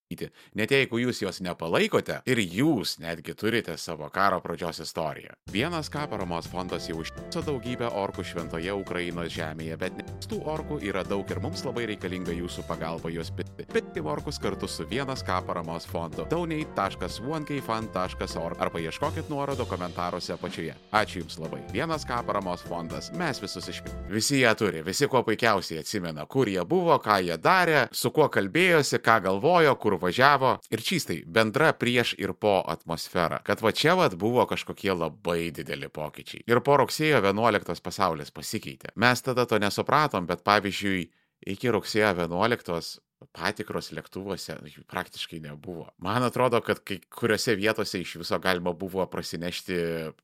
net 0.55 0.71
jeigu 0.71 0.99
jūs 1.01 1.21
jos 1.23 1.41
nepalaikote 1.41 2.21
ir 2.25 2.37
jūs 2.43 2.99
netgi 3.01 3.33
turite 3.37 3.77
savo 3.77 4.09
karo 4.09 4.41
pradžios 4.43 4.79
istoriją. 4.83 5.29
Vienas 5.51 5.89
ką 5.91 6.09
paramos 6.11 6.47
fondas 6.51 6.89
jau 6.89 6.97
užtiso 7.01 7.41
daugybę 7.45 7.87
orkų 7.87 8.23
šventoje 8.27 8.73
Ukrainos 8.73 9.33
žemėje, 9.33 9.77
bet 9.77 9.93
tų 10.27 10.43
orkų 10.53 10.81
yra 10.87 11.03
daug 11.07 11.31
ir 11.31 11.39
mums 11.43 11.65
labai 11.65 11.85
reikalinga 11.93 12.31
jūsų 12.35 12.61
pagalba 12.67 13.09
juos 13.13 13.31
pitti. 13.35 13.65
Pitti 13.71 13.99
orkus 14.01 14.39
kartu 14.41 14.67
su 14.67 14.85
vienas 14.89 15.23
ką 15.23 15.45
paramos 15.47 15.85
fondu. 15.87 16.25
donate.onekfan.org 16.29 18.61
arba 18.61 18.79
ieškokit 18.79 19.29
nuorodo 19.29 19.65
komentaruose 19.65 20.33
apačioje. 20.33 20.75
Ačiū 20.91 21.21
Jums 21.21 21.37
labai. 21.39 21.61
Vienas 21.73 22.05
ką 22.07 22.23
paramos 22.25 22.63
fondas. 22.65 23.11
Mes 23.13 23.41
visus 23.41 23.67
išpirkime. 23.69 24.09
Visi 24.09 24.39
ją 24.39 24.55
turi, 24.57 24.81
visi 24.83 25.07
kuo 25.07 25.23
puikiausiai 25.23 25.79
atsimena, 25.83 26.25
kur 26.25 26.49
jie 26.49 26.63
buvo, 26.65 26.97
ką 26.99 27.19
jie 27.25 27.37
darė, 27.37 27.87
su 27.93 28.11
kuo 28.11 28.29
kalbėjosi, 28.31 28.99
ką 29.03 29.19
galvojo, 29.27 29.75
kur 29.81 29.97
važiavo. 30.01 30.55
Ir 30.73 30.83
čystai, 30.85 31.21
bendra 31.25 31.71
prieš 31.77 32.15
ir 32.19 32.33
po 32.33 32.59
atmosfera. 32.67 33.41
Kad 33.45 33.61
va 33.61 33.71
čia 33.71 33.95
vad 33.99 34.17
buvo 34.19 34.45
kažkokie 34.49 34.93
labai 34.93 35.51
dideli 35.55 35.89
pokyčiai. 35.89 36.43
Ir 36.49 36.63
po 36.65 36.77
rugsėjo 36.81 37.21
11 37.23 37.83
pasaulis 37.85 38.33
pasikeitė. 38.33 38.95
Mes 38.95 39.21
tada 39.21 39.45
to 39.45 39.61
nesupratom, 39.61 40.27
bet 40.29 40.43
pavyzdžiui, 40.47 41.05
iki 41.53 41.71
rugsėjo 41.73 42.13
11 42.25 43.01
patikros 43.35 43.91
lėktuvuose 43.95 44.57
jų 44.71 44.83
praktiškai 44.89 45.39
nebuvo. 45.43 45.87
Man 46.03 46.23
atrodo, 46.25 46.61
kad 46.65 46.81
kai 46.85 46.99
kuriuose 47.13 47.55
vietose 47.59 48.01
iš 48.01 48.17
viso 48.21 48.39
galima 48.41 48.73
buvo 48.77 49.05
prasinešti 49.11 49.77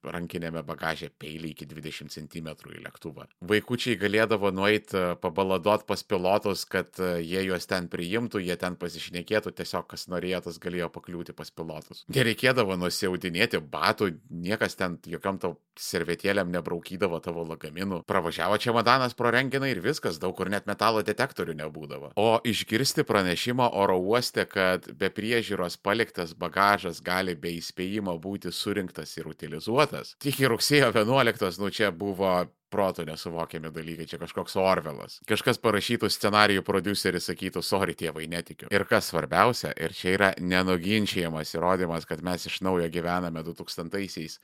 rankinėme 0.07 0.63
bagaže 0.67 1.09
peilį 1.21 1.53
iki 1.53 1.67
20 1.69 2.13
cm 2.13 2.49
į 2.73 2.81
lėktuvą. 2.85 3.27
Vaikučiai 3.47 3.97
galėdavo 3.99 4.51
nueiti 4.55 5.03
pabaladot 5.21 5.85
pas 5.87 6.03
pilotus, 6.03 6.65
kad 6.69 6.99
jie 6.99 7.45
juos 7.45 7.69
ten 7.69 7.89
priimtų, 7.91 8.41
jie 8.43 8.57
ten 8.59 8.77
pasišnekėtų, 8.79 9.53
tiesiog 9.57 9.87
kas 9.93 10.07
norėjo, 10.11 10.43
tas 10.49 10.59
galėjo 10.63 10.89
pakliūti 10.93 11.35
pas 11.37 11.51
pilotus. 11.53 12.03
Nereikėdavo 12.13 12.77
nusiaudinėti 12.79 13.61
batų, 13.61 14.11
niekas 14.29 14.77
ten 14.79 14.99
jokiam 15.07 15.39
tau 15.41 15.57
servetėlėm 15.77 16.49
nebraukydavo 16.55 17.19
tavo 17.23 17.45
lagaminų. 17.47 18.01
Pravažiavo 18.09 18.57
čemodanas 18.61 19.13
pro 19.17 19.31
renginą 19.33 19.69
ir 19.69 19.81
viskas, 19.83 20.17
daug 20.21 20.35
kur 20.37 20.49
net 20.49 20.65
metalo 20.69 21.03
detektorių 21.05 21.53
nebūdavo. 21.61 22.11
O 22.17 22.29
išgirsti 22.47 22.86
pranešimą 23.07 23.69
oro 23.73 23.97
uoste, 23.99 24.45
kad 24.45 24.85
be 24.99 25.09
priežiūros 25.13 25.79
paliktas 25.83 26.33
bagažas 26.37 27.01
gali 27.03 27.35
be 27.35 27.55
įspėjimo 27.57 28.17
būti 28.21 28.51
surinktas 28.53 29.17
ir 29.17 29.27
utilizuotas. 29.31 30.15
Tik 30.23 30.43
į 30.43 30.53
rugsėjo 30.53 30.91
11, 30.95 31.59
nu 31.61 31.71
čia 31.73 31.91
buvo 31.91 32.47
proto 32.69 33.05
nesuvokiami 33.07 33.71
dalykai, 33.71 34.07
čia 34.07 34.19
kažkoks 34.19 34.57
Orvelas. 34.59 35.19
Kažkas 35.27 35.59
parašytų 35.63 36.09
scenarijų 36.11 36.63
produceris 36.67 37.29
sakytų, 37.29 37.63
sorry 37.63 37.95
tėvai, 37.97 38.27
netikiu. 38.31 38.67
Ir 38.73 38.83
kas 38.89 39.11
svarbiausia, 39.11 39.71
ir 39.79 39.95
čia 39.95 40.13
yra 40.17 40.31
nenuginčiamas 40.39 41.55
įrodymas, 41.55 42.07
kad 42.09 42.23
mes 42.25 42.47
iš 42.49 42.59
naujo 42.67 42.89
gyvename 42.91 43.43
2000-aisiais 43.47 44.39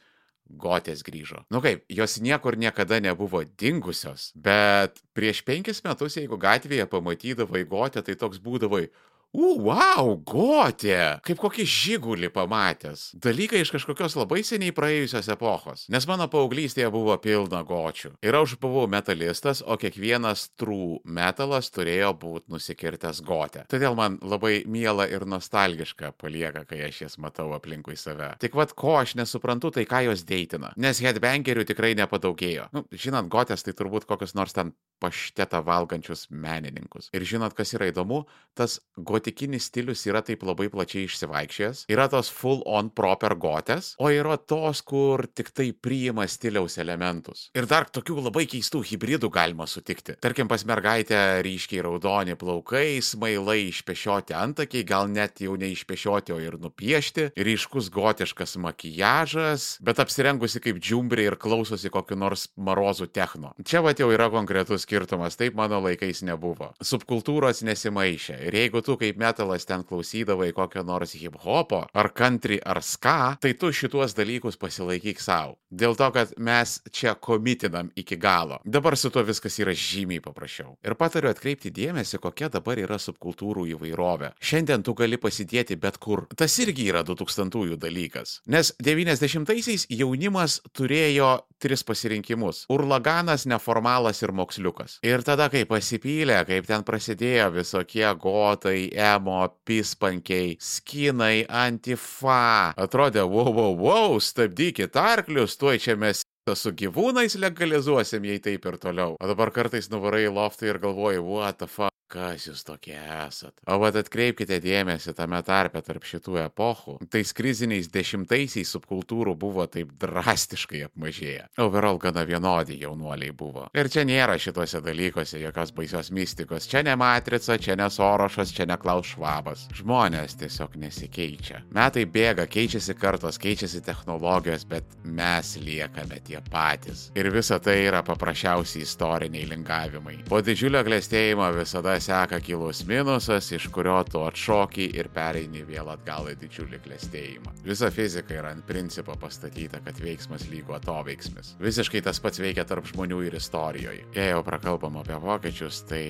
Gotės 0.59 1.01
grįžo. 1.05 1.43
Nu 1.53 1.61
kaip, 1.63 1.83
jos 1.89 2.19
niekur 2.23 2.57
niekada 2.59 2.99
nebuvo 3.03 3.43
dingusios, 3.59 4.31
bet 4.35 5.01
prieš 5.17 5.41
penkis 5.47 5.81
metus, 5.85 6.17
jeigu 6.19 6.37
gatvėje 6.41 6.85
pamatydavai 6.91 7.63
Gotę, 7.69 8.03
tai 8.05 8.15
toks 8.19 8.41
būdavai, 8.43 8.87
U, 9.33 9.55
wow, 9.65 10.11
gotė! 10.29 11.17
Kaip 11.25 11.39
kokį 11.41 11.63
žygulį 11.65 12.27
pamatęs. 12.35 13.07
Dalykai 13.17 13.63
iš 13.63 13.71
kažkokios 13.73 14.13
labai 14.19 14.43
seniai 14.45 14.75
praėjusios 14.77 15.25
epochos. 15.33 15.87
Nes 15.89 16.05
mano 16.05 16.27
paauglystėje 16.29 16.91
buvo 16.93 17.15
pilna 17.17 17.63
gočių. 17.65 18.11
Ir 18.21 18.37
aš 18.37 18.53
buvau 18.61 18.85
metalistas, 18.85 19.63
o 19.65 19.73
kiekvienas 19.81 20.51
true 20.53 20.99
metalas 21.09 21.71
turėjo 21.73 22.11
būti 22.21 22.53
nusikirtęs 22.53 23.23
gotę. 23.25 23.65
Todėl 23.73 23.97
man 23.97 24.19
labai 24.21 24.59
miela 24.69 25.09
ir 25.09 25.25
nostalgiška 25.25 26.13
palieka, 26.21 26.61
kai 26.69 26.83
aš 26.91 27.01
jas 27.07 27.17
matau 27.17 27.49
aplinkui 27.57 27.97
save. 27.97 28.35
Tik 28.43 28.53
vad, 28.59 28.77
ko 28.77 28.99
aš 29.01 29.17
nesuprantu, 29.17 29.73
tai 29.73 29.87
ką 29.89 30.05
jos 30.11 30.27
deitina. 30.29 30.75
Nes 30.77 31.01
headbangerių 31.01 31.65
tikrai 31.73 31.95
nepadaugėjo. 31.97 32.69
Nu, 32.77 32.85
žinant, 32.93 33.33
gotės 33.33 33.65
tai 33.65 33.73
turbūt 33.81 34.05
kokius 34.05 34.37
nors 34.37 34.53
ten 34.53 34.75
paštetą 35.03 35.59
valgančius 35.67 36.27
menininkus. 36.31 37.09
Ir 37.15 37.25
žinot, 37.27 37.55
kas 37.57 37.73
yra 37.75 37.89
įdomu, 37.91 38.23
tas 38.57 38.77
gotikinis 39.23 39.69
stilius 39.69 40.03
yra 40.09 40.19
taip 40.25 40.43
labai 40.43 40.67
plačiai 40.67 41.07
išsivaikščiojęs. 41.07 41.85
Yra 41.91 42.09
tos 42.11 42.27
full 42.33 42.59
on 42.67 42.89
proper 42.91 43.37
gotės, 43.39 43.93
o 44.03 44.09
yra 44.11 44.35
tos, 44.37 44.81
kur 44.83 45.23
tik 45.31 45.53
tai 45.55 45.71
priima 45.71 46.25
stiliaus 46.27 46.75
elementus. 46.81 47.47
Ir 47.55 47.67
dar 47.69 47.87
tokių 47.87 48.19
labai 48.27 48.43
keistų 48.51 48.81
hybridų 48.89 49.29
galima 49.31 49.67
sutikti. 49.69 50.17
Tarkim, 50.19 50.49
pas 50.51 50.65
mergaitę 50.67 51.39
ryškiai 51.45 51.83
raudoni 51.85 52.35
plaukai, 52.35 52.99
smailai 52.99 53.69
išpešioti 53.69 54.35
antakiai, 54.35 54.83
gal 54.83 55.07
net 55.07 55.39
jau 55.43 55.55
ne 55.59 55.71
išpešioti, 55.71 56.35
o 56.35 56.41
ir 56.43 56.59
nupiešti, 56.59 57.29
ryškus 57.39 57.87
gotiškas 57.93 58.57
makijažas, 58.59 59.77
bet 59.83 60.03
apsirengusi 60.03 60.59
kaip 60.63 60.81
džiumbrė 60.83 61.29
ir 61.29 61.39
klausosi 61.39 61.91
kokiu 61.93 62.19
nors 62.19 62.49
marozų 62.59 63.07
techno. 63.15 63.53
Čia 63.63 63.83
va 63.85 63.95
jau 63.95 64.11
yra 64.11 64.27
konkretus 64.33 64.83
skirtumas, 64.83 65.39
taip 65.39 65.55
mano 65.55 65.79
laikais 65.85 66.25
nebuvo. 66.27 66.73
Subkultūros 66.83 67.63
nesimaišė. 67.63 68.41
Ir 68.49 68.57
jeigu 68.63 68.83
tu 68.83 68.97
kaip 68.99 69.12
metalas 69.19 69.65
ten 69.65 69.83
klausydavai 69.87 70.51
kokio 70.53 70.83
nors 70.83 71.15
hip 71.17 71.37
hopo, 71.43 71.83
ar 71.93 72.11
country, 72.13 72.59
ar 72.59 72.81
ska, 72.83 73.35
tai 73.41 73.53
tu 73.53 73.71
šituos 73.73 74.15
dalykus 74.17 74.57
pasilaikyk 74.59 75.21
savo. 75.21 75.57
Dėl 75.73 75.95
to, 75.97 76.09
kad 76.13 76.33
mes 76.37 76.75
čia 76.93 77.15
komitinam 77.15 77.89
iki 77.97 78.17
galo. 78.21 78.59
Dabar 78.65 78.97
su 78.97 79.09
tuo 79.09 79.23
viskas 79.25 79.57
yra 79.59 79.73
žymiai 79.73 80.21
paprasčiau. 80.21 80.75
Ir 80.85 80.93
patariu 80.99 81.31
atkreipti 81.31 81.71
dėmesį, 81.73 82.19
kokia 82.21 82.51
dabar 82.53 82.77
yra 82.77 82.99
subkultūrų 83.01 83.65
įvairovė. 83.73 84.33
Šiandien 84.37 84.85
tu 84.85 84.93
gali 84.97 85.17
pasidėti 85.17 85.79
bet 85.81 85.97
kur. 85.97 86.27
Tas 86.37 86.53
irgi 86.61 86.89
yra 86.91 87.01
2000-ųjų 87.07 87.79
dalykas. 87.81 88.39
Nes 88.53 88.73
90-aisiais 88.83 89.87
jaunimas 89.89 90.59
turėjo 90.77 91.39
tris 91.63 91.83
pasirinkimus- 91.87 92.65
urlaganas, 92.75 93.45
neformalas 93.45 94.21
ir 94.21 94.31
moksliukas. 94.35 94.99
Ir 95.01 95.23
tada, 95.23 95.49
kai 95.49 95.63
pasipylė, 95.65 96.45
kaip 96.45 96.67
ten 96.67 96.83
prasidėjo 96.83 97.49
visokie 97.55 98.07
gotai, 98.19 98.89
emo, 99.03 99.39
pispankiai, 99.67 100.57
skinai, 100.63 101.45
antifa, 101.49 102.73
atrodė, 102.79 103.25
wow, 103.27 103.51
wow, 103.53 103.73
wow, 103.79 104.19
stabdykit 104.23 104.95
arklius, 104.99 105.57
tuoj 105.59 105.79
čia 105.83 105.97
mes 105.99 106.23
su 106.59 106.73
gyvūnais 106.75 107.37
legalizuosim, 107.39 108.25
jei 108.27 108.41
taip 108.43 108.67
ir 108.67 108.79
toliau. 108.81 109.15
O 109.19 109.29
dabar 109.29 109.53
kartais 109.55 109.87
nuvarai 109.91 110.25
į 110.27 110.33
loftą 110.35 110.67
ir 110.71 110.81
galvoji, 110.83 111.23
what 111.23 111.59
the 111.59 111.67
fuck. 111.67 111.93
Kas 112.13 112.43
jūs 112.45 112.61
tokie 112.61 112.93
esat? 112.93 113.55
O 113.65 113.79
vad 113.81 113.95
atkreipkite 113.97 114.59
dėmesį 114.61 115.15
tame 115.17 115.39
tarpe 115.45 115.81
tarp 115.81 116.03
šitų 116.05 116.35
epochų. 116.43 116.99
Tais 117.09 117.31
kriziniais 117.33 117.87
dešimtaisiais 117.89 118.69
subkultūrų 118.75 119.33
buvo 119.41 119.65
taip 119.65 119.95
drastiškai 119.97 120.83
apmažėję. 120.85 121.47
Overall 121.63 121.97
gana 122.03 122.21
vienodi 122.29 122.77
jaunuoliai 122.83 123.33
buvo. 123.33 123.65
Ir 123.73 123.89
čia 123.89 124.03
nėra 124.05 124.35
šituose 124.37 124.83
dalykuose 124.85 125.41
jokios 125.41 125.73
baisios 125.73 126.11
mistikos. 126.13 126.67
Čia 126.69 126.83
ne 126.85 126.93
Matrica, 127.01 127.57
čia 127.57 127.77
ne 127.79 127.89
Sorošas, 127.89 128.53
čia 128.53 128.69
ne 128.69 128.77
Klaus 128.77 129.15
Švabas. 129.15 129.65
Žmonės 129.73 130.37
tiesiog 130.43 130.77
nesikeičia. 130.83 131.63
Metai 131.73 132.05
bėga, 132.05 132.45
keičiasi 132.45 132.93
kartos, 132.93 133.41
keičiasi 133.41 133.81
technologijos, 133.89 134.67
bet 134.69 134.93
mes 135.01 135.55
liekame 135.57 136.21
tie 136.29 136.37
patys. 136.53 137.07
Ir 137.17 137.33
visa 137.33 137.57
tai 137.57 137.79
yra 137.87 138.05
paprasčiausiai 138.05 138.85
istoriniai 138.85 139.49
lingavimai. 139.49 140.19
Po 140.29 140.45
didžiulio 140.45 140.85
klėstėjimo 140.85 141.49
visada 141.57 141.97
seka 142.03 142.39
kilus 142.43 142.83
minusas, 142.87 143.47
iš 143.55 143.69
kurio 143.71 143.95
tu 144.03 144.23
atšoki 144.27 144.89
ir 144.97 145.07
pereini 145.13 145.63
vėl 145.67 145.87
atgal 145.93 146.27
į 146.31 146.35
didžiulį 146.41 146.79
klėstėjimą. 146.83 147.53
Visa 147.63 147.87
fizika 147.93 148.35
yra 148.35 148.51
ant 148.51 148.65
principo 148.67 149.15
pastatyta, 149.19 149.79
kad 149.85 149.99
veiksmas 150.03 150.47
lygo 150.51 150.75
atoveiksmis. 150.75 151.53
Visiškai 151.63 152.03
tas 152.03 152.19
pats 152.23 152.41
veikia 152.43 152.65
tarp 152.67 152.89
žmonių 152.91 153.21
ir 153.29 153.37
istorijoje. 153.39 154.03
Jei 154.17 154.29
jau 154.33 154.43
prakalbam 154.43 154.99
apie 154.99 155.19
vokiečius, 155.23 155.83
tai 155.87 156.03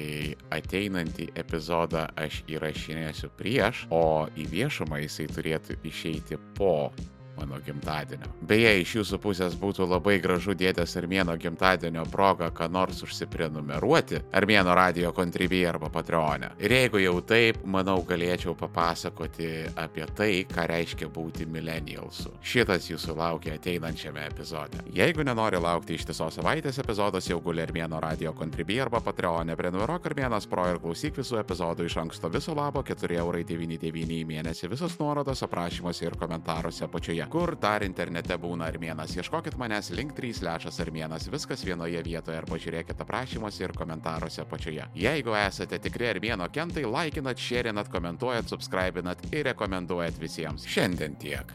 ateinantį 0.55 1.29
epizodą 1.43 2.07
aš 2.17 2.41
įrašinėsiu 2.49 3.29
prieš, 3.37 3.85
o 3.93 4.25
į 4.33 4.47
viešumą 4.49 5.03
jisai 5.03 5.29
turėtų 5.29 5.77
išeiti 5.85 6.41
po 6.57 6.89
mano 7.37 7.59
gimtadienio. 7.65 8.29
Beje, 8.41 8.71
iš 8.81 8.95
jūsų 8.99 9.19
pusės 9.23 9.55
būtų 9.59 9.87
labai 9.89 10.17
gražu 10.23 10.55
dėdės 10.57 10.95
Armėno 10.99 11.35
gimtadienio 11.39 12.05
proga, 12.11 12.49
ką 12.53 12.69
nors 12.71 13.01
užsiprenumeruoti 13.05 14.21
Armėno 14.35 14.75
radio 14.77 15.13
kontribį 15.15 15.63
arba 15.69 15.89
patreonę. 15.93 16.53
Ir 16.63 16.75
jeigu 16.77 17.01
jau 17.01 17.15
taip, 17.25 17.61
manau, 17.65 17.99
galėčiau 18.07 18.55
papasakoti 18.59 19.49
apie 19.79 20.05
tai, 20.15 20.31
ką 20.49 20.67
reiškia 20.69 21.09
būti 21.13 21.47
millennialsu. 21.49 22.33
Šitas 22.43 22.89
jūsų 22.91 23.17
laukia 23.17 23.57
ateinančiame 23.57 24.27
epizode. 24.29 24.83
Jeigu 24.93 25.25
nenori 25.25 25.61
laukti 25.61 25.97
ištisos 25.97 26.39
savaitės 26.39 26.79
epizodas, 26.83 27.29
jau 27.29 27.39
guli 27.43 27.63
Armėno 27.65 28.01
radio 28.03 28.33
kontribį 28.37 28.81
arba 28.85 29.01
patreonę, 29.03 29.57
prenumeruok 29.59 30.09
Armėnas 30.11 30.47
pro 30.49 30.67
ir 30.69 30.81
klausyk 30.83 31.17
visų 31.21 31.41
epizodų 31.41 31.87
iš 31.89 31.97
anksto 32.03 32.31
viso 32.33 32.55
labo 32.57 32.83
4,99 32.85 34.19
į 34.19 34.23
mėnesį, 34.29 34.69
visos 34.73 34.97
nuorodos 34.99 35.43
aprašymuose 35.45 36.07
ir 36.07 36.17
komentaruose 36.19 36.85
apačioje. 36.87 37.22
Apačioje. 37.23 37.31
Kur 37.31 37.55
dar 37.59 37.83
internete 37.83 38.37
būna 38.37 38.67
armėnas? 38.67 39.15
Ieškokit 39.17 39.57
manęs 39.57 39.91
link 39.91 40.13
3 40.15 40.43
lešas 40.43 40.79
armėnas, 40.83 41.29
viskas 41.31 41.63
vienoje 41.63 42.01
vietoje 42.03 42.37
arba 42.37 42.57
žiūrėkit 42.57 43.01
aprašymuose 43.01 43.63
ir 43.63 43.73
komentaruose 43.73 44.41
apačioje. 44.43 44.87
Jeigu 44.95 45.35
esate 45.35 45.79
tikri 45.79 46.09
armėno 46.11 46.49
kentai, 46.51 46.85
laikinat, 46.85 47.37
šėrinat, 47.37 47.91
komentuojat, 47.93 48.49
subscribinat 48.49 49.23
ir 49.31 49.45
rekomenduojat 49.51 50.19
visiems. 50.19 50.67
Šiandien 50.67 51.15
tiek. 51.19 51.53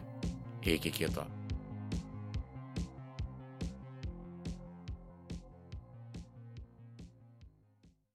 Iki 0.65 0.91
kito. 0.91 1.38